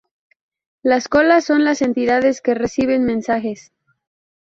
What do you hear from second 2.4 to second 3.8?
que reciben mensajes.